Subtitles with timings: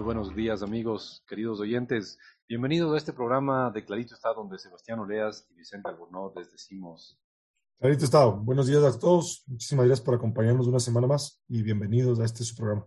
[0.00, 2.18] Muy buenos días, amigos, queridos oyentes.
[2.48, 7.20] Bienvenidos a este programa de Clarito está, donde Sebastián Oleas y Vicente Albornoz les decimos.
[7.78, 8.24] Clarito está.
[8.24, 9.44] Buenos días a todos.
[9.46, 12.86] Muchísimas gracias por acompañarnos una semana más y bienvenidos a este su programa.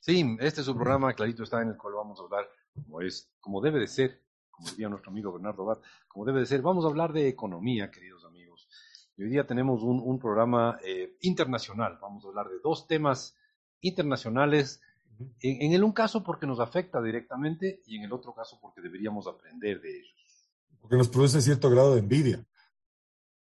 [0.00, 3.32] Sí, este es su programa, Clarito está, en el cual vamos a hablar como es,
[3.40, 6.60] como debe de ser, como diría nuestro amigo Bernardo Bat, como debe de ser.
[6.60, 8.68] Vamos a hablar de economía, queridos amigos.
[9.16, 11.98] Y hoy día tenemos un, un programa eh, internacional.
[12.02, 13.34] Vamos a hablar de dos temas
[13.80, 14.82] internacionales
[15.18, 18.80] en, en, el un caso porque nos afecta directamente y en el otro caso porque
[18.80, 20.48] deberíamos aprender de ellos.
[20.80, 22.44] Porque nos produce cierto grado de envidia.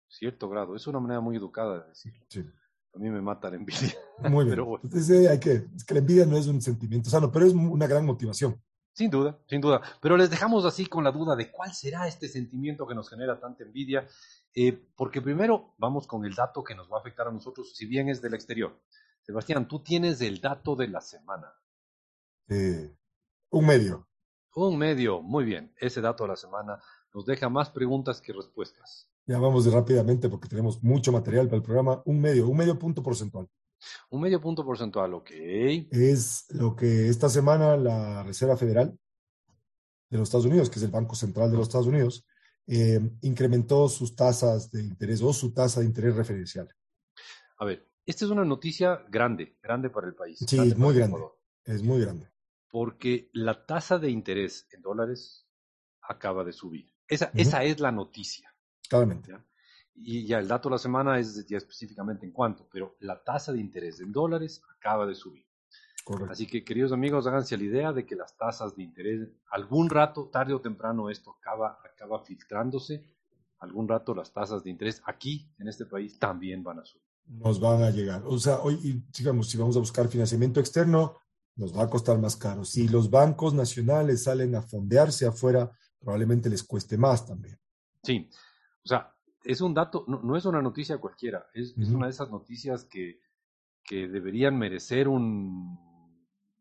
[0.09, 2.25] Cierto grado, es una manera muy educada de decirlo.
[2.29, 2.45] Sí.
[2.95, 3.95] A mí me mata la envidia.
[4.31, 4.55] Muy bien.
[4.55, 4.81] Pero bueno.
[4.85, 7.87] Entonces, hay que, es que la envidia no es un sentimiento sano, pero es una
[7.87, 8.59] gran motivación.
[8.95, 9.83] Sin duda, sin duda.
[10.01, 13.39] Pero les dejamos así con la duda de cuál será este sentimiento que nos genera
[13.39, 14.09] tanta envidia,
[14.55, 17.85] eh, porque primero vamos con el dato que nos va a afectar a nosotros, si
[17.85, 18.81] bien es del exterior.
[19.21, 21.53] Sebastián, tú tienes el dato de la semana.
[22.49, 22.95] Eh,
[23.51, 24.09] un medio.
[24.55, 25.75] Un medio, muy bien.
[25.79, 26.81] Ese dato de la semana
[27.13, 29.09] nos deja más preguntas que respuestas.
[29.27, 32.03] Ya vamos rápidamente porque tenemos mucho material para el programa.
[32.05, 33.49] Un medio, un medio punto porcentual.
[34.11, 35.31] Un medio punto porcentual, ok.
[35.91, 38.99] Es lo que esta semana la Reserva Federal
[40.09, 42.25] de los Estados Unidos, que es el Banco Central de los Estados Unidos,
[42.67, 46.69] eh, incrementó sus tasas de interés o su tasa de interés referencial.
[47.59, 50.39] A ver, esta es una noticia grande, grande para el país.
[50.39, 51.17] Sí, grande es muy grande.
[51.17, 52.31] Ecuador, Es muy grande.
[52.77, 55.49] Porque la tasa de interés en dólares
[56.03, 56.93] acaba de subir.
[57.09, 58.55] Esa, esa es la noticia.
[58.87, 59.31] Claramente.
[59.31, 59.43] ¿ya?
[59.95, 63.55] Y ya el dato de la semana es ya específicamente en cuánto, pero la tasa
[63.55, 65.47] de interés en dólares acaba de subir.
[66.05, 66.31] Correcto.
[66.31, 70.29] Así que, queridos amigos, háganse la idea de que las tasas de interés, algún rato,
[70.29, 73.07] tarde o temprano, esto acaba, acaba filtrándose.
[73.61, 77.07] Algún rato las tasas de interés aquí, en este país, también van a subir.
[77.25, 78.23] Nos van a llegar.
[78.27, 81.17] O sea, hoy, digamos, si vamos a buscar financiamiento externo,
[81.57, 82.65] nos va a costar más caro.
[82.65, 87.59] Si los bancos nacionales salen a fondearse afuera, probablemente les cueste más también.
[88.03, 88.29] Sí,
[88.85, 89.13] o sea,
[89.43, 93.21] es un dato, no, no es una noticia cualquiera, es, una de esas noticias que,
[93.83, 95.79] que deberían merecer un,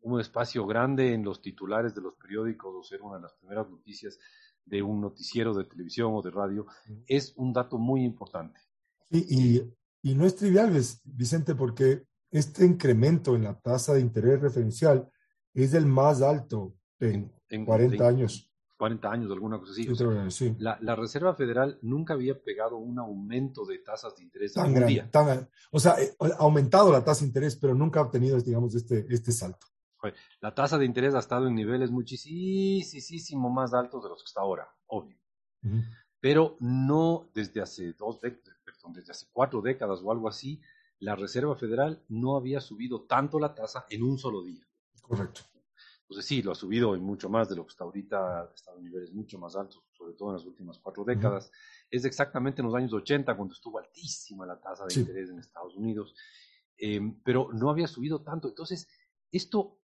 [0.00, 3.68] un espacio grande en los titulares de los periódicos o ser una de las primeras
[3.68, 4.18] noticias
[4.64, 6.66] de un noticiero de televisión o de radio.
[7.06, 8.60] Es un dato muy importante.
[9.10, 9.18] Y,
[9.58, 12.04] y, y no es trivial, ¿ves, Vicente, porque
[12.36, 15.08] este incremento en la tasa de interés referencial
[15.54, 18.52] es el más alto en En 40 30, años.
[18.78, 19.84] 40 años, alguna cosa así.
[19.84, 20.54] Sí, O sea, sí.
[20.58, 24.68] la, la Reserva Federal nunca había pegado un aumento de tasas de interés en Tan
[24.68, 25.10] un grande, día.
[25.10, 28.74] tan, o sea, eh, ha aumentado la tasa de interés, pero nunca ha obtenido, digamos,
[28.74, 29.66] este, este salto.
[30.40, 34.40] La tasa de interés ha estado en niveles muchísimo más altos de los que está
[34.40, 35.16] ahora, obvio.
[35.64, 35.76] Ujú.
[36.20, 40.60] Pero no desde hace dos décadas, perdón, desde hace cuatro décadas o algo así,
[40.98, 44.66] la Reserva Federal no había subido tanto la tasa en un solo día.
[45.02, 45.42] Correcto.
[46.02, 48.84] Entonces sí, lo ha subido en mucho más de lo que está ahorita, estado en
[48.84, 51.50] niveles mucho más altos, sobre todo en las últimas cuatro décadas.
[51.90, 55.00] Es exactamente en los años 80 cuando estuvo altísima la tasa de Sí.
[55.00, 56.14] interés en Estados Unidos,
[56.78, 58.48] eh, pero no había subido tanto.
[58.48, 58.86] Entonces,
[59.32, 59.80] esto,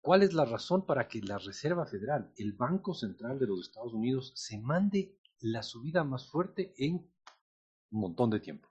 [0.00, 3.92] ¿cuál es la razón para que la Reserva Federal, el Banco Central de los Estados
[3.92, 6.94] Unidos, se mande la subida más fuerte en
[7.90, 8.67] un montón de tiempo?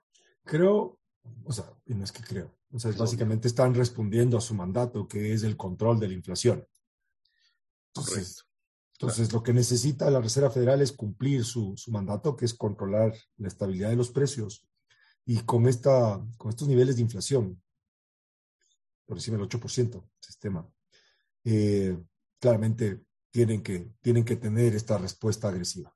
[0.48, 0.98] Creo,
[1.44, 4.54] o sea, y no es que creo, o sea, es básicamente están respondiendo a su
[4.54, 6.66] mandato, que es el control de la inflación.
[7.88, 8.46] Entonces,
[8.92, 13.14] entonces lo que necesita la Reserva Federal es cumplir su, su mandato, que es controlar
[13.36, 14.66] la estabilidad de los precios.
[15.26, 17.62] Y con, esta, con estos niveles de inflación,
[19.04, 20.66] por encima del 8% sistema,
[21.44, 21.94] eh,
[22.40, 25.94] claramente tienen que, tienen que tener esta respuesta agresiva.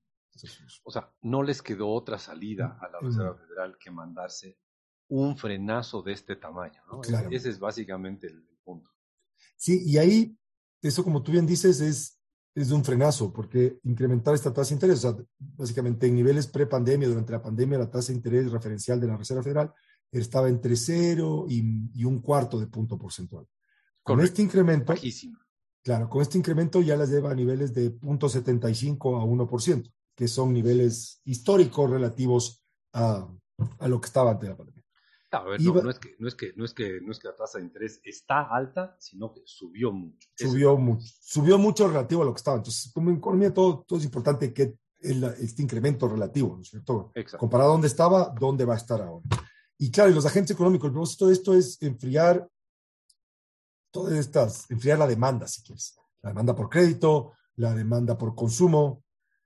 [0.85, 3.05] O sea, no les quedó otra salida a la Mm.
[3.07, 4.59] Reserva Federal que mandarse
[5.09, 7.01] un frenazo de este tamaño, ¿no?
[7.01, 7.29] Claro.
[7.31, 8.91] Ese es básicamente el punto.
[9.57, 10.37] Sí, y ahí,
[10.81, 12.19] eso como tú bien dices, es,
[12.55, 17.09] es un frenazo, porque incrementar esta tasa de interés, o sea, básicamente en niveles pre-pandemia,
[17.09, 19.73] durante la pandemia, la tasa de interés referencial de la Reserva Federal
[20.11, 23.47] estaba entre cero y, y un cuarto de punto porcentual.
[24.03, 24.33] Con Correcto.
[24.33, 25.39] este incremento, Bajísima.
[25.83, 30.53] claro, con este incremento ya las lleva a niveles de 0.75 a 1%, que son
[30.53, 33.29] niveles históricos relativos a,
[33.79, 34.83] a lo que estaba antes de la pandemia.
[35.31, 37.29] A ver, no, no es que, no, es que, no, es que, no es que
[37.29, 40.29] la tasa de interés está alta, sino que subió mucho.
[40.37, 42.59] Subió mucho, subió mucho relativo a lo que estaba.
[42.59, 46.69] Entonces, como en economía todo, todo es importante que el- este incremento relativo, ¿no es
[46.69, 47.13] cierto?
[47.15, 47.39] Exacto.
[47.39, 49.25] Comparado a dónde estaba, dónde va a estar ahora.
[49.79, 52.47] Y claro, y los agentes económicos, el propósito de esto es enfriar
[53.91, 55.97] todas estas, enfriar la demanda, si quieres.
[56.23, 59.02] La demanda por crédito, la demanda por consumo.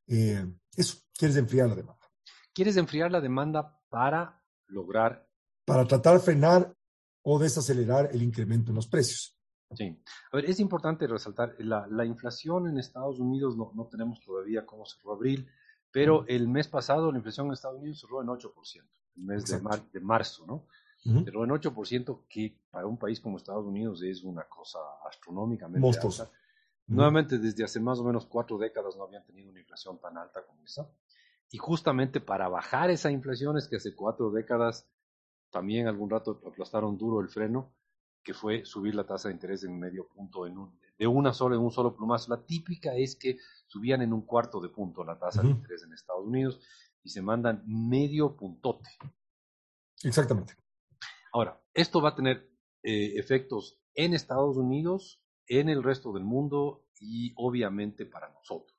[0.07, 2.07] Eh, eso, quieres enfriar la demanda.
[2.53, 5.29] ¿Quieres enfriar la demanda para lograr
[5.65, 6.75] Para tratar de frenar
[7.23, 9.37] o desacelerar el incremento en los precios.
[9.75, 10.01] Sí.
[10.31, 14.65] A ver, es importante resaltar, la, la inflación en Estados Unidos no, no, tenemos todavía
[14.65, 15.49] cómo cerró abril,
[15.91, 18.53] pero el mes pasado la inflación en Estados Unidos cerró en 8%,
[19.17, 20.67] el mes de, mar, de, marzo, ¿no?
[21.25, 26.25] Cerró en 8%, que para un país como Estados Unidos es una cosa astronómicamente Monstruosa.
[26.25, 26.37] alta.
[26.89, 30.45] Nuevamente, desde hace más o menos cuatro décadas no habían tenido una inflación tan alta
[30.47, 30.89] como esa.
[31.51, 34.89] Y justamente para bajar esa inflación es que hace cuatro décadas
[35.51, 37.73] también algún rato aplastaron duro el freno,
[38.23, 41.57] que fue subir la tasa de interés en medio punto, en un, de una sola,
[41.57, 42.35] en un solo plumazo.
[42.35, 45.47] La típica es que subían en un cuarto de punto la tasa uh -huh.
[45.47, 46.61] de interés en Estados Unidos
[47.03, 48.91] y se mandan medio puntote.
[50.03, 50.55] Exactamente.
[51.33, 52.51] Ahora, esto va a tener
[52.83, 58.77] eh, efectos en Estados Unidos, en el resto del mundo y obviamente para nosotros.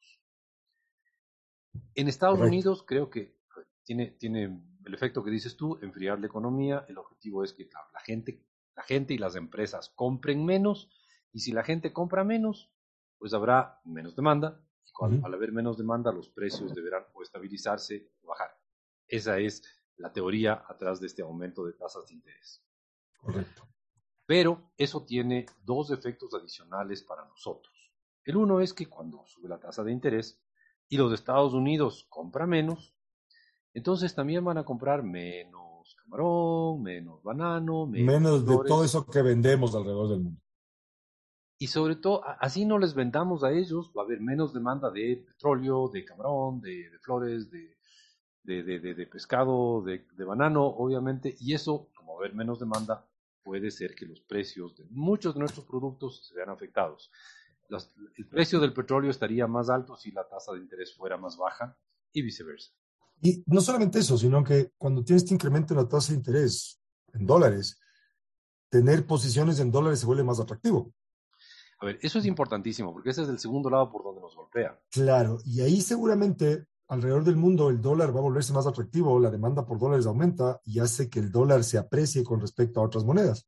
[1.96, 2.54] En Estados Correcto.
[2.54, 3.38] Unidos creo que
[3.84, 6.86] tiene, tiene el efecto que dices tú, enfriar la economía.
[6.88, 8.44] El objetivo es que claro, la, gente,
[8.76, 10.90] la gente y las empresas compren menos
[11.32, 12.72] y si la gente compra menos,
[13.18, 15.26] pues habrá menos demanda y cuando, uh -huh.
[15.26, 18.52] al haber menos demanda los precios deberán o estabilizarse o bajar.
[19.08, 19.64] Esa es
[19.98, 22.64] la teoría atrás de este aumento de tasas de interés.
[23.18, 23.67] Correcto.
[24.28, 27.74] Pero eso tiene dos efectos adicionales para nosotros.
[28.26, 30.40] El uno es que cuando sube la tasa de interés
[30.90, 32.94] y los Estados Unidos compran menos,
[33.74, 39.22] entonces también van a comprar menos camarón, menos banano, menos, menos de todo eso que
[39.22, 40.42] vendemos alrededor del mundo.
[41.58, 45.24] Y sobre todo, así no les vendamos a ellos, va a haber menos demanda de
[45.26, 47.76] petróleo, de camarón, de, de flores, de,
[48.44, 53.08] de pescado, de, banano, obviamente, y eso, como va a haber menos demanda,
[53.48, 57.10] puede ser que los precios de muchos de nuestros productos se vean afectados.
[57.70, 61.38] Los, el precio del petróleo estaría más alto si la tasa de interés fuera más
[61.38, 61.78] baja
[62.12, 62.74] y viceversa.
[63.22, 66.82] Y no solamente eso, sino que cuando tienes este incremento en la tasa de interés
[67.14, 67.80] en dólares,
[68.70, 70.94] tener posiciones en dólares se vuelve más atractivo.
[71.80, 74.78] A ver, eso es importantísimo, porque ese es el segundo lado por donde nos golpea.
[74.92, 79.30] Claro, y ahí seguramente alrededor del mundo el dólar va a volverse más atractivo, la
[79.30, 83.04] demanda por dólares aumenta y hace que el dólar se aprecie con respecto a otras
[83.04, 83.48] monedas.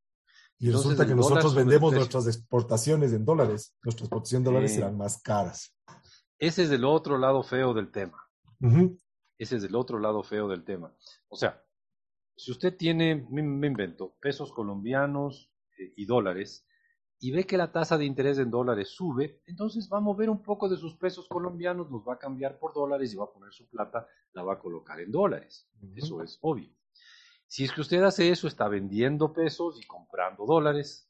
[0.57, 4.97] Y Entonces, resulta que nosotros vendemos nuestras exportaciones en dólares, nuestras exportaciones en dólares serán
[4.97, 5.73] más caras.
[6.37, 8.17] Ese es el otro lado feo del tema.
[8.59, 8.99] Uh -huh.
[9.37, 10.93] Ese es el otro lado feo del tema.
[11.29, 11.63] O sea,
[12.35, 16.65] si usted tiene, me, me invento, pesos colombianos eh, y dólares,
[17.19, 20.41] y ve que la tasa de interés en dólares sube, entonces va a mover un
[20.41, 23.51] poco de sus pesos colombianos, los va a cambiar por dólares y va a poner
[23.51, 25.67] su plata, la va a colocar en dólares.
[25.81, 25.97] Uh -huh.
[25.97, 26.69] Eso es obvio.
[27.47, 31.09] Si es que usted hace eso, está vendiendo pesos y comprando dólares.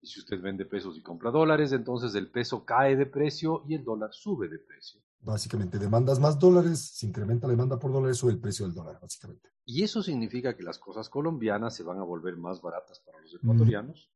[0.00, 3.74] Y si usted vende pesos y compra dólares, entonces el peso cae de precio y
[3.74, 5.00] el dólar sube de precio.
[5.20, 8.98] Básicamente, demandas más dólares, se incrementa la demanda por dólares, sube el precio del dólar,
[9.00, 9.50] básicamente.
[9.64, 13.34] Y eso significa que las cosas colombianas se van a volver más baratas para los
[13.34, 14.10] ecuatorianos.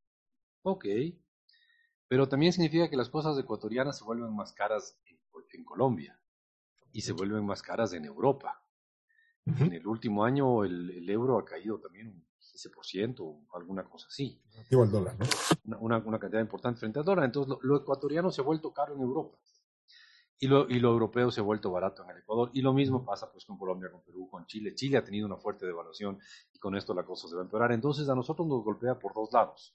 [0.63, 0.85] Ok.
[2.09, 5.19] Pero también significa que las cosas ecuatorianas se vuelven más caras en,
[5.53, 6.21] en Colombia
[6.93, 8.63] y se vuelven más caras en Europa.
[9.45, 9.67] Uh -huh.
[9.67, 14.07] En el último año el, el, euro ha caído también un 15% o alguna cosa
[14.09, 14.41] así.
[14.71, 15.27] Igual dólar, ¿no?
[15.65, 17.25] Una, una, una, cantidad importante frente al dólar.
[17.25, 19.39] Entonces lo, lo, ecuatoriano se ha vuelto caro en Europa.
[20.39, 22.51] Y lo, y lo europeo se ha vuelto barato en el Ecuador.
[22.53, 24.75] Y lo mismo pasa pues con Colombia, con Perú, con Chile.
[24.75, 26.19] Chile ha tenido una fuerte devaluación
[26.53, 27.73] y con esto la cosa se va a empeorar.
[27.73, 29.75] Entonces a nosotros nos golpea por dos lados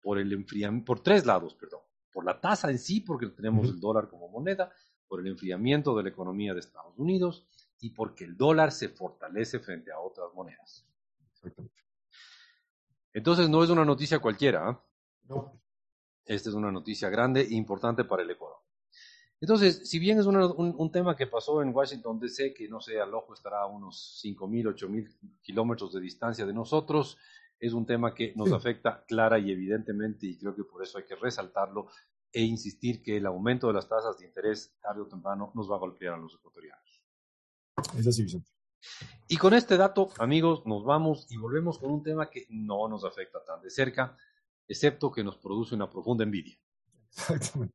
[0.00, 1.80] por el enfriamiento, por tres lados, perdón.
[2.12, 4.72] Por la tasa en sí, porque tenemos el dólar como moneda,
[5.06, 7.46] por el enfriamiento de la economía de Estados Unidos
[7.80, 10.86] y porque el dólar se fortalece frente a otras monedas.
[13.12, 14.70] Entonces no es una noticia cualquiera.
[14.70, 14.76] ¿eh?
[15.28, 15.60] No.
[16.24, 18.58] Esta es una noticia grande e importante para el Ecuador.
[19.40, 22.80] Entonces, si bien es una, un, un, tema que pasó en Washington DC, que no
[22.80, 27.18] sé, al ojo estará a unos 5.000, 8.000 kilómetros de distancia de nosotros,
[27.58, 28.54] es un tema que nos sí.
[28.54, 31.88] afecta clara y evidentemente y creo que por eso hay que resaltarlo
[32.32, 35.76] e insistir que el aumento de las tasas de interés tarde o temprano nos va
[35.76, 37.02] a golpear a los ecuatorianos.
[37.96, 38.50] Es así, Vicente.
[39.28, 43.04] Y con este dato, amigos, nos vamos y volvemos con un tema que no nos
[43.04, 44.16] afecta tan de cerca,
[44.68, 46.58] excepto que nos produce una profunda envidia.
[47.08, 47.74] Exactamente.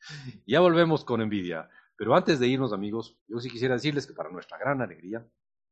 [0.46, 1.68] Ya volvemos con envidia.
[1.96, 5.28] Pero antes de irnos, amigos, yo sí quisiera decirles que para nuestra gran alegría,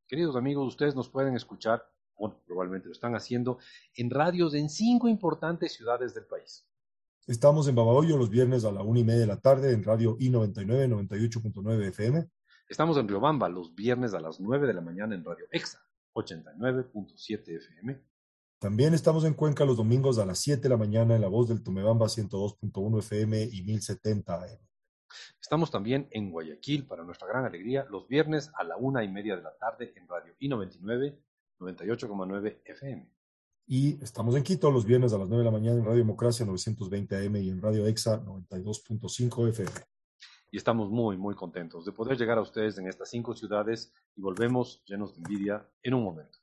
[0.08, 3.58] queridos amigos, ustedes nos pueden escuchar bueno, probablemente lo están haciendo,
[3.94, 6.66] en radios en cinco importantes ciudades del país.
[7.26, 10.16] Estamos en Babahoyo los viernes a la una y media de la tarde en radio
[10.18, 12.30] I99, 98.9 FM.
[12.68, 15.80] Estamos en Riobamba los viernes a las 9 de la mañana en radio EXA,
[16.14, 18.00] 89.7 FM.
[18.58, 21.48] También estamos en Cuenca los domingos a las 7 de la mañana en La Voz
[21.48, 24.58] del Tumebamba, 102.1 FM y 1070 AM.
[25.40, 29.36] Estamos también en Guayaquil, para nuestra gran alegría, los viernes a la una y media
[29.36, 31.18] de la tarde en radio I99,
[31.58, 33.10] 98,9 FM.
[33.68, 36.46] Y estamos en Quito los viernes a las 9 de la mañana en Radio Democracia
[36.46, 39.70] 920 AM y en Radio EXA 92.5 FM.
[40.52, 44.20] Y estamos muy, muy contentos de poder llegar a ustedes en estas cinco ciudades y
[44.20, 46.38] volvemos llenos de envidia en un momento.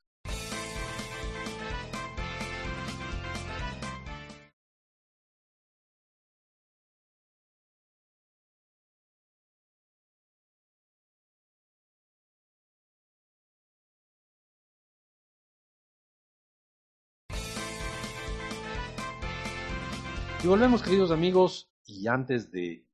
[20.44, 22.86] Y volvemos, queridos amigos, y antes de,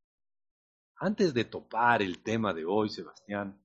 [0.95, 3.61] antes de topar el tema de hoy, Sebastián,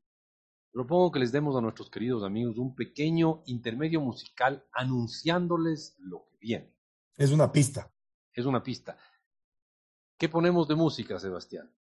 [0.72, 6.38] propongo que les demos a nuestros queridos amigos un pequeño intermedio musical anunciándoles lo que
[6.38, 6.76] viene.
[7.16, 7.94] Es una pista.
[8.34, 8.98] Es una pista.
[10.18, 11.72] ¿Qué ponemos de música, Sebastián?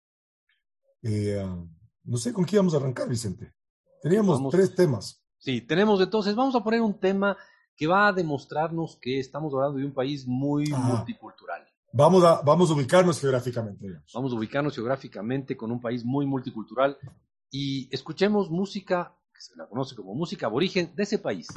[1.02, 1.58] Eh, ah,
[2.04, 3.56] no sé con qué vamos a arrancar, Vicente.
[4.04, 5.26] Teníamos tres temas.
[5.40, 7.36] Sí, tenemos entonces, vamos a poner un tema
[7.76, 11.68] que va a demostrarnos que estamos hablando de un país muy multicultural.
[11.98, 14.02] Vamos a, vamos a ubicarnos geográficamente.
[14.14, 16.98] Vamos a ubicarnos geográficamente con un país muy multicultural
[17.50, 21.48] y escuchemos música que se la conoce como música aborigen de ese país.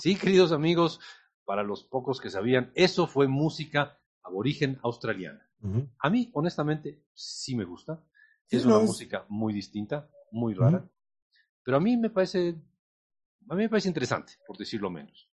[0.00, 1.00] Sí, queridos amigos,
[1.44, 5.46] para los pocos que sabían, eso fue música aborigen australiana.
[5.98, 8.02] A mí, honestamente, sí me gusta.
[8.48, 10.88] Es una música muy distinta, muy rara.
[11.62, 12.56] Pero a mí me parece
[13.50, 15.28] a mí me parece interesante, por decirlo menos.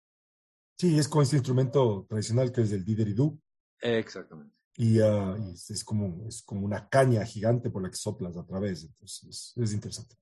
[0.79, 3.37] Sí, es con este instrumento tradicional que es el didgeridoo.
[3.81, 4.55] Exactamente.
[4.77, 8.85] Y, uh, es, como, es como una caña gigante por la que soplas a través,
[8.85, 10.17] entonces es, interesante.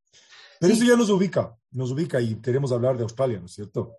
[0.58, 3.94] Pero eso ya nos ubica, nos ubica y queremos hablar de Australia, ¿no es cierto?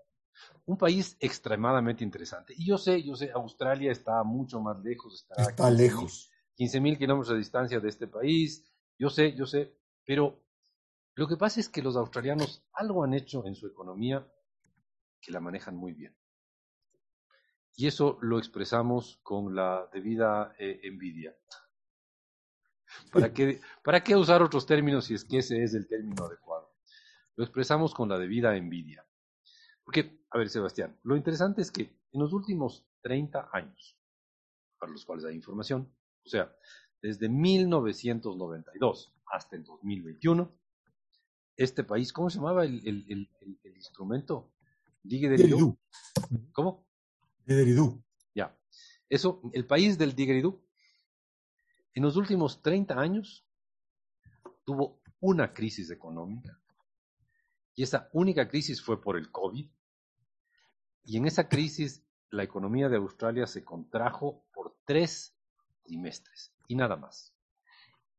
[0.65, 2.53] Un país extremadamente interesante.
[2.57, 5.27] Y yo sé, yo sé, Australia está mucho más lejos.
[5.29, 6.31] Está, está lejos.
[6.55, 8.63] 15 mil kilómetros de distancia de este país.
[8.97, 10.42] Yo sé, yo sé, pero
[11.15, 14.27] lo que pasa es que los australianos algo han hecho en su economía
[15.22, 16.15] que la manejan muy bien.
[17.75, 21.36] Y eso lo expresamos con la debida eh, envidia.
[23.12, 26.75] ¿Para qué, ¿Para qué usar otros términos si es que ese es el término adecuado?
[27.36, 29.05] Lo expresamos con la debida envidia.
[29.84, 33.98] Porque, a ver, Sebastián, lo interesante es que en los últimos 30 años,
[34.77, 35.91] para los cuales hay información,
[36.25, 36.55] o sea,
[37.01, 40.62] desde 1992 hasta el 2021,
[41.57, 44.51] este país, ¿cómo se llamaba el, el, el, el instrumento?
[45.03, 45.77] Digeridoo.
[46.53, 46.86] ¿Cómo?
[47.45, 48.03] Digeridoo.
[48.33, 48.57] Ya.
[49.10, 50.63] Eso, el país del Digeridoo,
[51.93, 53.45] en los últimos 30 años,
[54.63, 56.60] tuvo una crisis económica.
[57.75, 59.69] Y esa única crisis fue por el COVID.
[61.05, 65.36] Y en esa crisis, la economía de Australia se contrajo por tres
[65.83, 67.33] trimestres y nada más.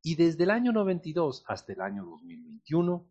[0.03, 3.09] Y desde el año 92 hasta el año 2021,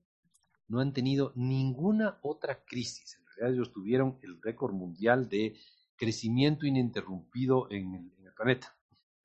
[0.73, 3.15] no han tenido ninguna otra crisis.
[3.19, 5.55] En realidad ellos tuvieron el récord mundial de
[5.95, 8.75] crecimiento ininterrumpido en el, planeta.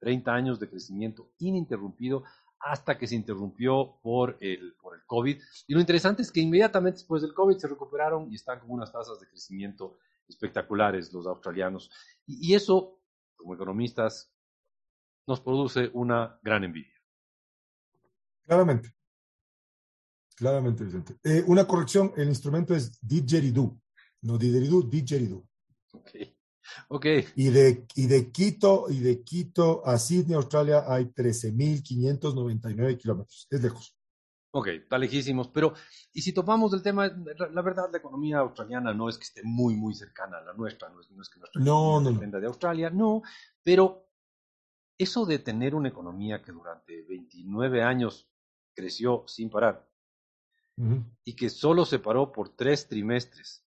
[0.01, 2.23] 30 años de crecimiento ininterrumpido
[2.61, 5.41] hasta que se interrumpió por el, por el COVID.
[5.67, 8.93] Y lo interesante es que inmediatamente después del COVID se recuperaron y están con unas
[8.93, 9.97] tasas de crecimiento
[10.29, 11.91] espectaculares los australianos.
[12.27, 13.01] Y, y eso,
[13.37, 14.31] como economistas,
[15.27, 16.95] nos produce una gran envidia.
[18.45, 18.98] Claramente.
[20.39, 21.17] Claramente, Vicente.
[21.25, 23.77] Eh, una corrección, el instrumento es didgeridoo,
[24.23, 25.45] no didgeridoo, didgeridoo.
[25.93, 26.11] Ok.
[26.89, 27.07] Ok.
[27.35, 33.47] Y de, y de Quito y de Quito a Sydney, Australia, hay 13.599 kilómetros.
[33.51, 33.97] Es lejos.
[34.51, 35.49] Ok, está lejísimos.
[35.49, 35.75] Pero,
[36.13, 39.75] y si topamos el tema, la verdad, la economía australiana no es que esté muy,
[39.75, 42.47] muy cercana a la nuestra, no es, no es que nuestra no, no, dependa de
[42.47, 43.23] Australia, no.
[43.63, 44.09] Pero
[44.97, 48.31] eso de tener una economía que durante 29 años
[48.75, 49.88] creció sin parar,
[51.25, 53.65] y que solo se paró por tres trimestres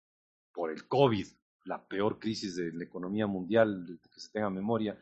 [0.54, 1.28] por el COVID,
[1.66, 4.98] la peor crisis de la economía mundial que se tenga memoria,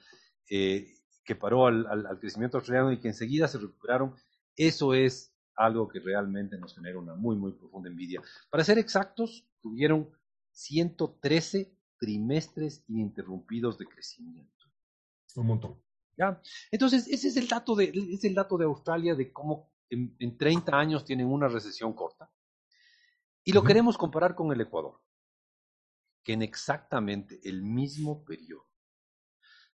[0.49, 0.87] eh,
[1.25, 4.15] que paró al, al, crecimiento australiano y que enseguida se recuperaron,
[4.55, 8.21] eso es algo que realmente nos genera una muy, muy profunda envidia.
[8.49, 10.09] Para ser exactos, tuvieron
[10.51, 14.65] 113 trimestres ininterrumpidos de crecimiento.
[15.35, 15.75] Un montón.
[16.17, 16.41] ¿Ya?
[16.71, 20.38] Entonces, ese es el dato de, es el dato de Australia de cómo en, en
[20.38, 22.32] 30 años tienen una recesión corta.
[23.44, 25.01] Y lo queremos comparar con el Ecuador,
[26.22, 28.67] que en exactamente el mismo periodo,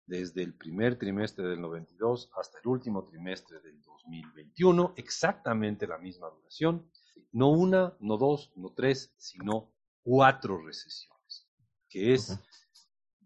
[0.06, 6.27] desde el primer trimestre del 92 hasta el último trimestre del 2021, exactamente la misma
[6.30, 6.91] duración,
[7.32, 9.72] no una, no dos, no tres, sino
[10.03, 11.48] cuatro recesiones,
[11.88, 12.38] que es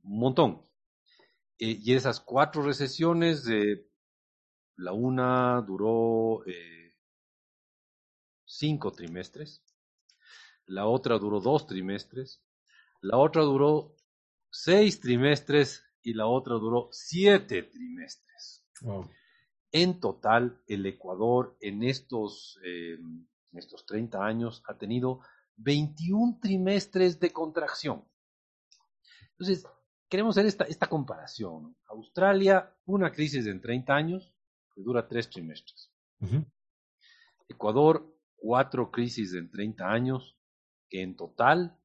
[0.04, 0.70] un montón.
[1.58, 3.90] Eh, y esas cuatro recesiones, eh,
[4.78, 6.96] la una duró eh,
[8.46, 9.64] cinco trimestres,
[10.66, 12.44] la otra duró dos trimestres,
[13.02, 13.96] la otra duró
[14.50, 18.66] seis trimestres y la otra duró siete trimestres.
[19.72, 25.22] En total, el Ecuador en estos, eh, en estos 30 años ha tenido
[25.58, 28.06] 21 trimestres de contracción.
[29.32, 29.66] Entonces,
[30.10, 31.76] queremos hacer esta, esta comparación.
[31.88, 34.35] Australia, una crisis en 30 años
[34.76, 35.90] que dura tres trimestres.
[37.48, 40.38] Ecuador, cuatro crisis en 30 años
[40.90, 41.80] que en total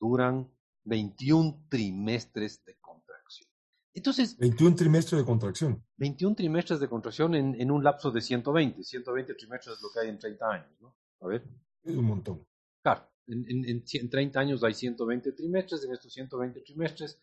[0.00, 0.50] duran
[0.84, 3.48] 21 trimestres de contracción.
[3.92, 5.84] Entonces, 21 trimestres de contracción.
[5.96, 8.82] 21 trimestres de contracción en, en, un lapso de 120.
[8.84, 10.94] 120 trimestres es lo que hay en 30 años, ¿no?
[11.20, 11.44] A ver.
[11.82, 12.46] Es un montón.
[12.82, 15.84] Claro, en, en, en 30 años hay 120 trimestres.
[15.84, 17.18] En estos 120 trimestres,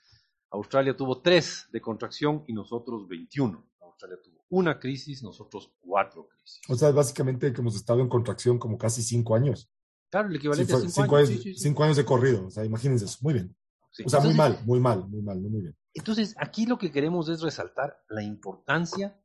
[0.51, 3.71] Australia tuvo 3 de contracción y nosotros 21.
[3.79, 6.61] Australia tuvo una crisis, nosotros cuatro crisis.
[6.69, 9.69] O sea, básicamente que hemos estado en contracción como casi 5 años.
[10.09, 11.43] Claro, el equivalente a cinco, años.
[11.57, 13.17] cinco años de corrido, o sea, imagínense eso.
[13.21, 13.55] Muy bien.
[14.05, 15.77] O sea, muy mal, muy mal, muy mal, muy bien.
[15.93, 19.19] Entonces, aquí lo que queremos es resaltar la importancia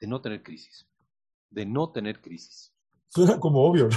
[0.00, 0.88] de no tener crisis.
[1.50, 2.72] De no tener crisis.
[3.08, 3.96] Suena como obvio, ¿no?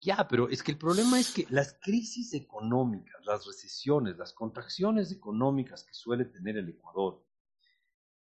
[0.00, 5.10] Ya, pero es que el problema es que las crisis económicas, las recesiones, las contracciones
[5.10, 7.24] económicas que suele tener el Ecuador,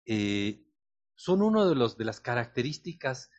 [0.06, 0.63] eh,
[1.24, 3.30] son una de, los, de las características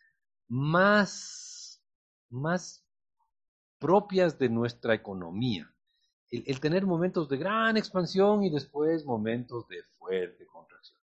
[0.48, 1.84] más,
[2.32, 2.84] más
[3.78, 5.72] propias de nuestra economía.
[6.32, 11.00] El, tener momentos de gran expansión y después momentos de fuerte contracción.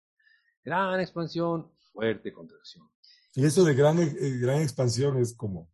[0.64, 2.88] Gran expansión, fuerte contracción.
[3.34, 5.70] Y eso de gran, eh, gran expansión es como,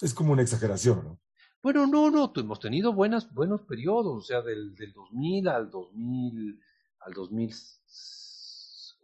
[0.00, 1.20] es como una exageración, ¿no?
[1.62, 6.58] Bueno, no, no, hemos tenido buenas, buenos periodos, o sea, del, del 2000 al 2000,
[7.00, 7.12] al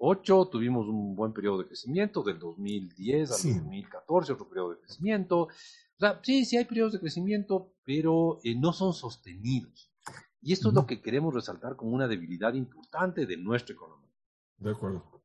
[0.00, 5.48] 2008 tuvimos un buen periodo de crecimiento, del 2010 al 2014 otro periodo de crecimiento,
[6.22, 9.92] sí, sí hay periodos de crecimiento, pero eh, no son sostenidos.
[10.40, 14.10] Y esto es lo que queremos resaltar como una debilidad importante de nuestra economía.
[14.56, 15.22] De acuerdo.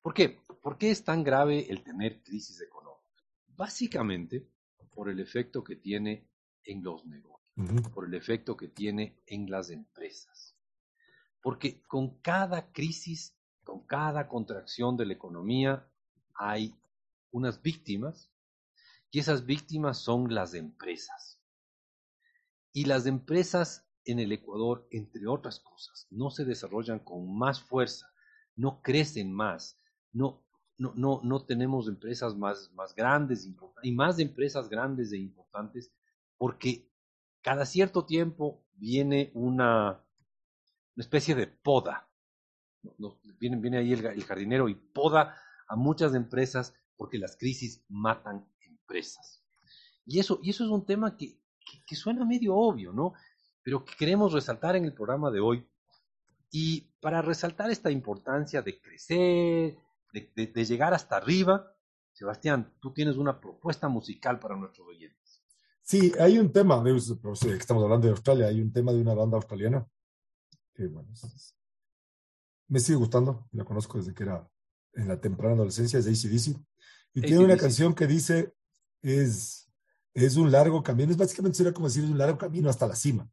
[0.00, 0.40] ¿Por qué?
[0.62, 3.24] ¿Por qué es tan grave el tener crisis económica?
[3.56, 4.48] Básicamente
[4.94, 6.30] por el efecto que tiene
[6.62, 10.56] en los negocios, por el efecto que tiene en las empresas.
[11.42, 13.35] Porque con cada crisis,
[13.66, 15.90] con cada contracción de la economía,
[16.36, 16.72] hay
[17.32, 18.30] unas víctimas
[19.10, 21.40] y esas víctimas son las empresas.
[22.72, 28.06] Y las empresas en el Ecuador, entre otras cosas, no se desarrollan con más fuerza,
[28.54, 29.80] no crecen más,
[30.12, 30.44] no,
[30.78, 33.50] no, no, no tenemos empresas más, más grandes
[33.82, 35.90] y más empresas grandes e importantes
[36.38, 36.88] porque
[37.42, 39.88] cada cierto tiempo viene una,
[40.94, 42.05] una especie de poda.
[43.38, 48.46] Viene, viene ahí el, el jardinero y poda a muchas empresas porque las crisis matan
[48.60, 49.42] empresas.
[50.04, 51.40] Y eso, y eso es un tema que,
[51.86, 53.14] que, suena medio obvio, ¿no?
[53.62, 55.66] Pero que queremos resaltar en el programa de hoy.
[56.50, 59.76] Y para resaltar esta importancia de crecer,
[60.12, 61.74] de, de, llegar hasta arriba,
[62.12, 65.42] Sebastián, tú tienes una propuesta musical para nuestros oyentes.
[65.82, 69.36] Sí, hay un tema, de, estamos hablando de Australia, hay un tema de una banda
[69.36, 69.86] australiana
[70.72, 71.12] que, bueno,
[72.68, 74.48] me sigue gustando, la conozco desde que era
[74.94, 76.58] en la temprana adolescencia, es de ACDC,
[77.14, 78.52] y tiene una canción que dice,
[79.02, 79.70] es,
[80.14, 82.96] es un largo camino, es básicamente sería como decir, es un largo camino hasta la
[82.96, 83.28] cima.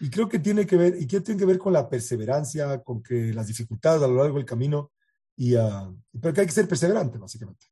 [0.00, 3.02] Y creo que tiene que ver, y que tiene que ver con la perseverancia, con
[3.02, 4.92] que las dificultades a lo largo del camino,
[5.36, 7.66] y, uh, pero que hay que ser perseverante, básicamente.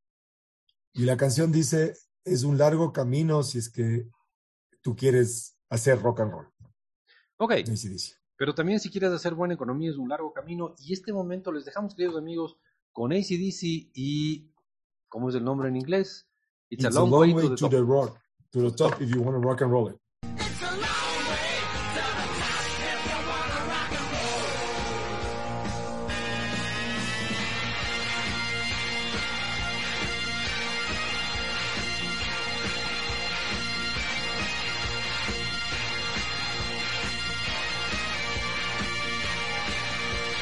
[0.92, 4.08] Y la canción dice, es un largo camino si es que
[4.80, 6.48] tú quieres hacer rock and roll.
[7.36, 7.54] Ok.
[8.40, 10.74] Pero también si quieres hacer buena economía es un largo camino.
[10.78, 12.56] Y este momento les dejamos, queridos amigos,
[12.90, 14.50] con ACDC y,
[15.10, 16.26] ¿cómo es el nombre en inglés?
[16.70, 18.18] It's, a long, way, to, the, rock,
[18.52, 20.00] to the top if you want to rock and roll it.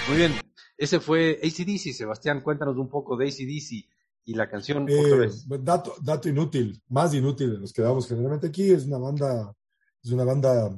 [0.09, 0.33] Muy bien,
[0.79, 1.93] ese fue ACDC.
[1.93, 3.87] Sebastián, cuéntanos un poco de ACDC
[4.25, 5.29] y la canción eh,
[5.61, 9.55] Dato, dato inútil, más inútil de los que damos generalmente aquí, es una banda,
[10.03, 10.75] es una banda,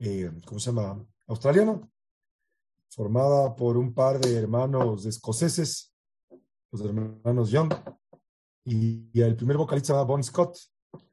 [0.00, 1.04] eh, ¿cómo se llama?
[1.28, 1.80] Australiana,
[2.90, 5.92] formada por un par de hermanos escoceses,
[6.72, 7.72] los hermanos Young,
[8.64, 10.58] y, el primer vocalista se llama Bon Scott.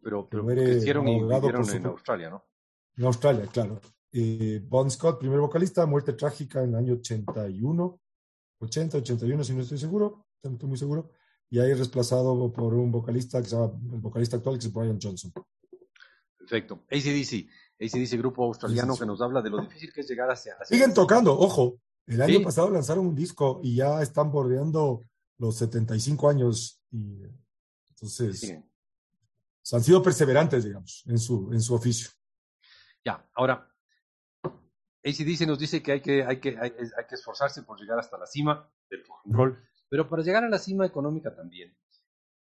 [0.02, 2.44] Pero, pero crecieron y vivieron en Australia, ¿no?
[2.98, 3.80] En Australia, claro.
[4.12, 8.00] Eh, bon Scott, primer vocalista, muerte trágica en el año 81,
[8.60, 11.12] 80, 81, si no estoy seguro, no estoy muy seguro.
[11.52, 15.00] y ahí reemplazado por un vocalista que se llama, el vocalista actual que es Brian
[15.02, 15.32] Johnson.
[16.38, 16.86] Perfecto.
[16.92, 17.48] ACDC,
[17.80, 20.54] ACDC grupo australiano que nos habla de lo difícil que es llegar hacia...
[20.54, 21.80] hacia Siguen tocando, ojo.
[22.06, 25.06] El año pasado lanzaron un disco y ya están bordeando
[25.38, 27.22] los 75 años y
[27.90, 28.58] entonces
[29.72, 32.10] han sido perseverantes, digamos, en su, en su oficio.
[33.06, 33.69] Ya, ahora,
[35.10, 38.26] ACDC nos dice que hay que, hay, que, hay, que esforzarse por llegar hasta la
[38.26, 41.76] cima del control, pero para llegar a la cima económica también.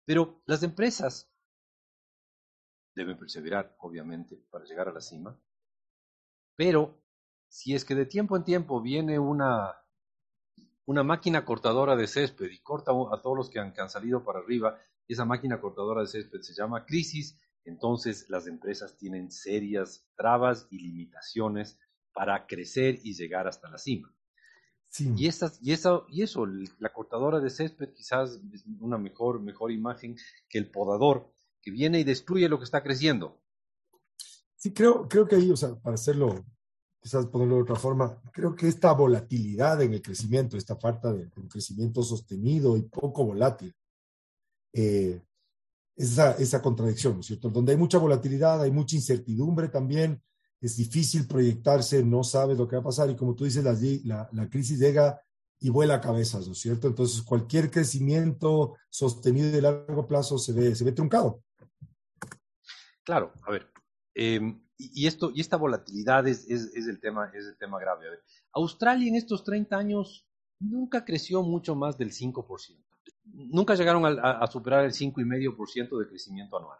[0.04, 1.30] Pero las empresas
[2.94, 5.38] deben perseverar, obviamente, para llegar a la cima.
[6.56, 7.02] Pero
[7.48, 9.76] si es que de tiempo en tiempo viene una,
[10.86, 14.24] una máquina cortadora de césped y corta a todos los que han, que han salido
[14.24, 20.06] para arriba, esa máquina cortadora de césped se llama crisis, entonces las empresas tienen serias
[20.16, 21.78] trabas y limitaciones
[22.14, 24.14] para crecer y llegar hasta la cima.
[24.96, 26.46] Y, estas, y, eso, y eso,
[26.78, 30.16] la cortadora de césped quizás es una mejor, mejor imagen
[30.48, 33.42] que el podador, que viene y destruye lo que está creciendo.
[34.54, 36.44] Sí, creo, creo que ahí, o sea, para hacerlo,
[37.00, 41.28] quizás ponerlo de otra forma, creo que esta volatilidad en el crecimiento, esta falta de,
[41.36, 43.74] un crecimiento sostenido y poco volátil,
[44.72, 45.20] eh,
[45.96, 47.50] esa, esa contradicción, ¿no es cierto?
[47.50, 50.22] Donde hay mucha volatilidad, hay mucha incertidumbre también,
[50.64, 54.28] es difícil proyectarse, no sabes lo que va a pasar y como tú dices, la,
[54.32, 55.20] la, crisis llega
[55.60, 56.88] y vuela a cabezas, ¿no es cierto?
[56.88, 61.42] Entonces, cualquier crecimiento sostenido de largo plazo se ve, se ve truncado.
[63.04, 63.70] Claro, a ver,
[64.14, 68.06] em, y, esto, y esta volatilidad es, es, el tema, es el tema grave.
[68.06, 68.22] A ver,
[68.54, 70.26] Australia en estos 30 años
[70.58, 72.82] nunca creció mucho más del 5%.
[73.24, 76.78] Nunca llegaron a, a superar el 5,5% de crecimiento anual.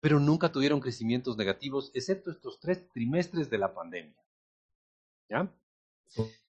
[0.00, 4.22] Pero nunca tuvieron crecimientos negativos, excepto estos tres trimestres de la pandemia.
[5.28, 5.52] ¿Ya?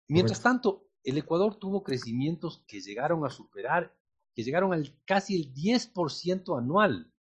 [0.08, 3.94] Mientras tanto, el Ecuador tuvo crecimientos que llegaron a superar,
[4.34, 7.12] que llegaron al casi el 10% anual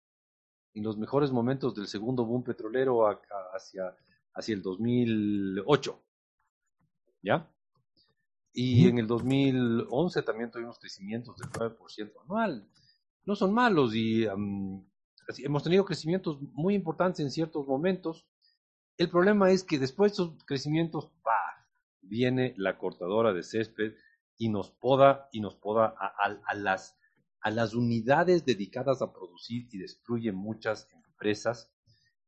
[0.74, 3.08] en los mejores momentos del segundo boom petrolero
[3.54, 3.96] hacia,
[4.34, 6.02] hacia el 2008.
[7.24, 7.52] ¿Ya?
[8.54, 12.68] Y en el 2011 también tuvimos crecimientos del 9% anual.
[13.26, 14.26] No son malos y
[15.40, 18.28] hemos tenido crecimientos muy importantes en ciertos momentos.
[18.98, 21.10] El problema es que después de esos crecimientos,
[22.04, 23.94] viene la cortadora de césped
[24.38, 26.98] y nos poda y nos poda a las
[27.42, 31.72] a las unidades dedicadas a producir y destruye muchas empresas.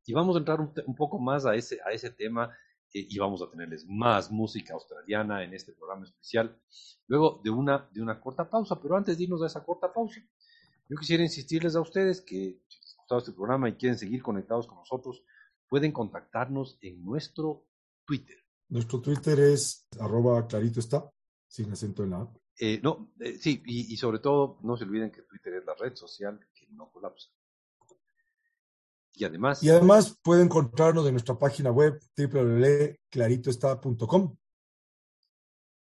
[0.06, 2.52] Y vamos a entrar un, poco más a ese, a ese tema
[2.94, 6.60] eh, y vamos a tenerles más música australiana en este programa especial,
[7.08, 8.82] luego de una, de una corta pausa.
[8.82, 10.20] Pero antes de irnos a esa corta pausa,
[10.90, 12.60] yo quisiera insistirles a ustedes que
[13.14, 15.24] gustado este programa y quieren seguir conectados con nosotros,
[15.68, 17.66] pueden contactarnos en nuestro
[18.06, 18.38] Twitter.
[18.70, 21.12] Nuestro Twitter es arroba clarito está,
[21.48, 22.38] sin acento en la app.
[22.60, 25.94] Eh, no, eh, sí, y, sobre todo no se olviden que Twitter es la red
[25.96, 27.30] social que no colapsa.
[29.16, 29.62] Y además...
[29.64, 34.38] Y además pueden encontrarnos en nuestra página web www.claritoestá.com.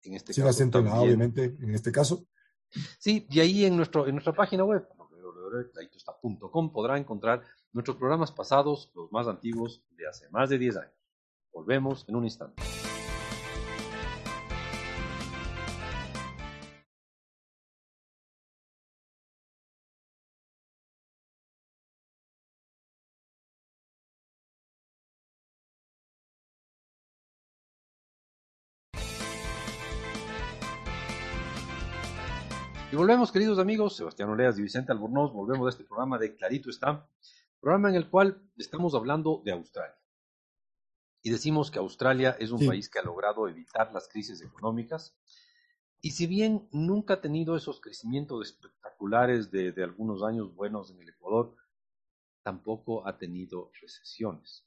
[0.03, 2.27] En este Sin acento obviamente, en este caso.
[2.99, 4.88] Sí, y ahí en, nuestro, en nuestra página web
[5.51, 10.95] www.claritoestá.com podrá encontrar nuestros programas pasados, los más antiguos de hace más de 10 años.
[11.53, 12.63] Volvemos en un instante.
[33.11, 37.09] Volvemos, queridos amigos, Sebastián Oleas y Vicente Albornoz, volvemos a este programa de Clarito está,
[37.61, 39.99] programa en el cual estamos hablando de Australia.
[41.20, 45.16] Y decimos que Australia es un país que ha logrado evitar las crisis económicas.
[46.01, 51.01] Y si bien nunca ha tenido esos crecimientos espectaculares de, de algunos años buenos en
[51.01, 51.57] el Ecuador,
[52.44, 54.64] tampoco ha tenido recesiones.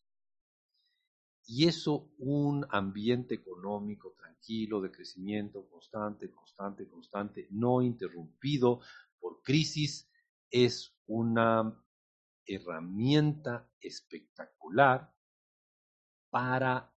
[1.46, 8.80] Y eso, un ambiente económico tranquilo, de crecimiento constante, constante, constante, no interrumpido
[9.20, 10.10] por crisis,
[10.50, 11.82] es una
[12.46, 15.14] herramienta espectacular
[16.30, 16.94] para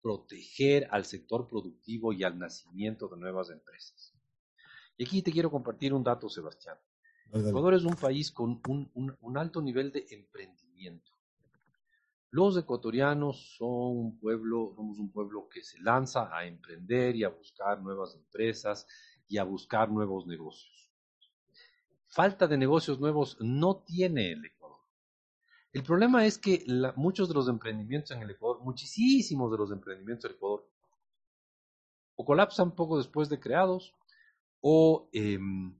[0.00, 4.14] proteger al sector productivo y al nacimiento de nuevas empresas.
[4.96, 6.78] Y aquí te quiero compartir un dato, Sebastián.
[7.32, 8.60] Ecuador es un país con
[8.94, 11.15] un alto nivel de emprendimiento.
[12.30, 17.28] Los ecuatorianos son un pueblo, somos un pueblo que se lanza a emprender y a
[17.28, 18.86] buscar nuevas empresas
[19.28, 20.90] y a buscar nuevos negocios.
[22.08, 24.80] Falta de negocios nuevos no tiene el Ecuador.
[25.72, 26.64] El problema es que
[26.96, 30.66] muchos de los emprendimientos en el Ecuador, muchísimos de los emprendimientos del Ecuador,
[32.16, 33.94] o colapsan poco después de creados,
[34.60, 35.78] o, em,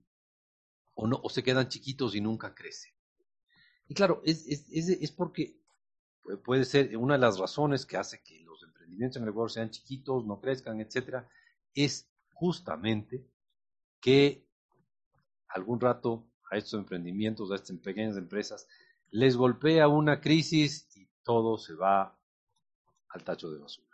[0.93, 2.93] o, no, o se quedan chiquitos y nunca crecen.
[3.87, 5.59] Y claro, es, es, es, es porque
[6.43, 9.69] puede ser una de las razones que hace que los emprendimientos en el Ecuador sean
[9.69, 11.29] chiquitos, no crezcan, etcétera,
[11.73, 13.25] es justamente
[14.01, 14.45] que
[15.47, 18.67] algún rato a estos emprendimientos, a estas pequeñas empresas,
[19.11, 22.17] les golpea una crisis y todo se va
[23.09, 23.87] al tacho de basura.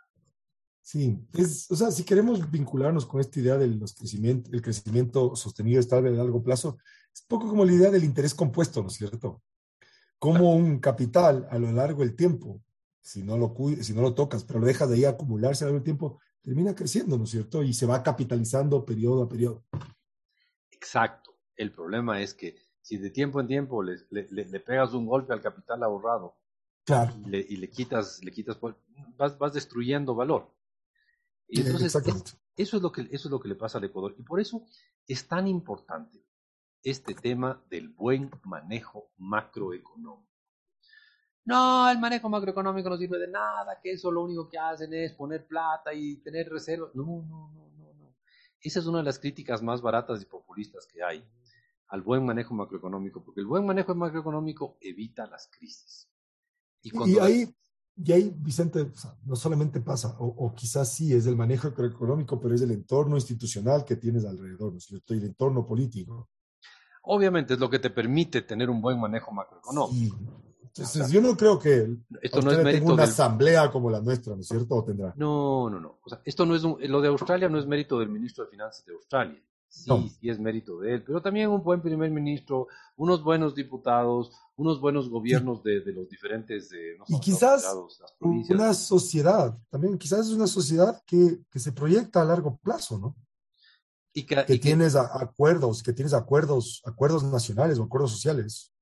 [0.80, 5.80] Sí, es, o sea, si queremos vincularnos con esta idea del crecimiento, el crecimiento sostenido
[5.80, 6.76] estable a largo plazo,
[7.12, 9.42] es poco como la idea del interés compuesto, ¿no es cierto?
[10.24, 12.62] Como un capital a lo largo del tiempo,
[13.00, 15.72] si no lo, si no lo tocas, pero lo dejas de ahí acumularse a lo
[15.72, 17.62] largo del tiempo, termina creciendo, ¿no es cierto?
[17.62, 19.64] Y se va capitalizando periodo a periodo.
[20.70, 21.36] Exacto.
[21.56, 25.40] El problema es que si de tiempo en tiempo le, le, pegas un golpe al
[25.40, 26.36] capital ahorrado
[26.84, 27.14] claro.
[27.26, 28.58] y, y le, quitas, le quitas,
[29.16, 30.54] vas, vas destruyendo valor.
[31.48, 31.94] Y entonces,
[32.56, 34.14] eso, es lo que, eso es lo que le pasa al Ecuador.
[34.18, 34.64] Y por eso
[35.06, 36.24] es tan importante
[36.84, 40.30] este tema del buen manejo macroeconómico.
[41.46, 45.12] No, el manejo macroeconómico no sirve de nada, que eso lo único que hacen es
[45.14, 46.94] poner plata y tener reservas.
[46.94, 48.16] No, no, no, no, no.
[48.60, 51.26] Esa es una de las críticas más baratas y populistas que hay
[51.88, 56.08] al buen manejo macroeconómico, porque el buen manejo macroeconómico evita las crisis.
[56.82, 57.54] Y, ahí,
[57.96, 58.90] y ahí, Vicente,
[59.24, 63.84] no solamente pasa, o, quizás sí es el manejo económico, pero es el entorno institucional
[63.84, 65.14] que tienes alrededor, ¿no es cierto?
[65.14, 66.30] Y el entorno político.
[67.04, 70.16] Obviamente es lo que te permite tener un buen manejo macroeconómico.
[70.76, 71.88] Entonces, yo no creo que
[72.20, 74.74] esto no es mérito una asamblea como la nuestra, ¿no es cierto?
[74.74, 75.14] ¿O tendrá?
[75.16, 75.98] No, no, no.
[76.02, 78.84] O sea, esto no es lo de Australia no es mérito del ministro de Finanzas
[78.84, 79.40] de Australia.
[79.68, 79.90] Sí,
[80.20, 84.80] sí es mérito de él, pero también un buen primer ministro, unos buenos diputados, unos
[84.80, 86.70] buenos gobiernos de, de los diferentes...
[86.70, 87.66] De, y quizás
[88.20, 93.16] una sociedad, también quizás es una sociedad que, que se proyecta a largo plazo, ¿no?
[94.16, 98.72] Y que, tienes acuerdos, que tienes acuerdos, acuerdos nacionales o acuerdos sociales.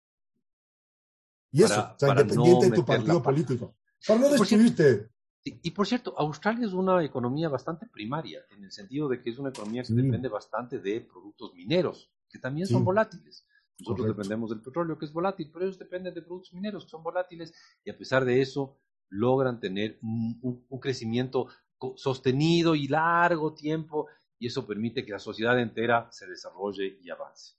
[1.51, 3.75] Y eso, o sea, independiente de tu partido político.
[4.07, 5.09] Para no destruirte.
[5.45, 9.39] Y, por cierto, Australia es una economía bastante primaria, en el sentido de que es
[9.39, 13.45] una economía que depende bastante de productos mineros, que también son volátiles.
[13.79, 17.03] Nosotros dependemos del petróleo, que es volátil, pero ellos dependen de productos mineros, que son
[17.03, 17.53] volátiles,
[17.85, 21.49] y a pesar de eso, logran tener un, un crecimiento
[21.97, 24.07] sostenido y largo tiempo,
[24.43, 27.55] y eso permite que la sociedad entera se desarrolle y avance.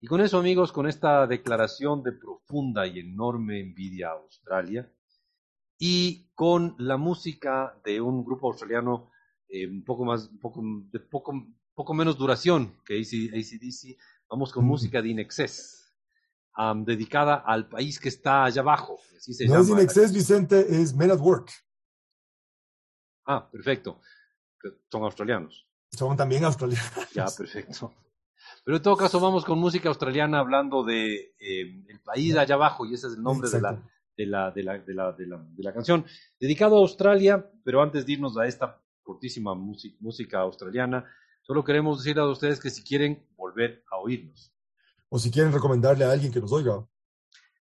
[0.00, 4.90] Y con eso, amigos, con esta declaración de profunda y enorme envidia a Australia,
[5.78, 9.10] y con la música de un grupo australiano
[9.48, 13.98] eh, un poco más, un poco, de poco, poco menos duración que ACDC,
[14.30, 15.94] vamos con música de Inexcess,
[16.86, 18.98] dedicada al país que está allá abajo.
[19.14, 21.50] Así se no es Inexcess, Vicente, es Men at Work.
[23.26, 24.00] Ah, perfecto.
[24.90, 25.67] Son australianos.
[25.90, 26.92] Son también australianos.
[27.14, 27.92] Ya, perfecto.
[28.64, 32.84] Pero en todo caso vamos con música australiana hablando de eh, el país allá abajo
[32.86, 33.82] y ese es el nombre de la,
[34.16, 36.04] de la, de la, de la, de la, de la canción,
[36.38, 41.10] dedicado a Australia, pero antes de irnos a esta cortísima música australiana,
[41.42, 44.52] solo queremos decir a ustedes que si quieren volver a oírnos.
[45.08, 46.86] O si quieren recomendarle a alguien que nos oiga.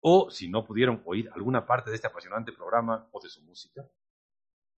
[0.01, 3.85] O si no pudieron oír alguna parte de este apasionante programa o de su música.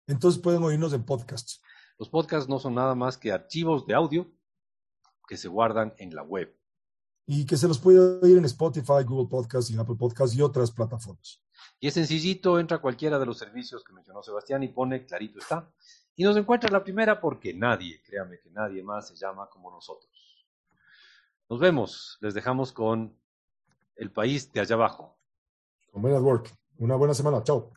[0.06, 1.60] Entonces pueden oírnos en podcasts.
[1.98, 4.30] Los podcasts no son nada más que archivos de audio
[5.26, 6.54] que se guardan en la web.
[7.26, 10.70] Y que se los puede oír en Spotify, Google Podcasts y Apple Podcasts y otras
[10.70, 11.42] plataformas.
[11.80, 15.38] Y es sencillito, entra a cualquiera de los servicios que mencionó Sebastián y pone clarito
[15.38, 15.70] está.
[16.14, 20.46] Y nos encuentra la primera porque nadie, créame que nadie más se llama como nosotros.
[21.48, 23.16] Nos vemos, les dejamos con
[23.96, 25.18] el país de allá abajo.
[25.92, 26.50] Con work.
[26.78, 27.72] Una buena semana, chao.